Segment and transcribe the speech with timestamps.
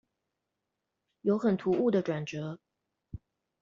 [1.21, 2.59] 有很突兀的轉折